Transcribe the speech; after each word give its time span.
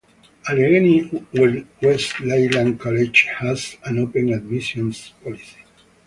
Allegheny 0.49 1.11
Wesleyan 1.79 2.75
College 2.79 3.25
has 3.37 3.77
an 3.85 3.99
open 3.99 4.33
admissions 4.33 5.13
policy. 5.23 5.57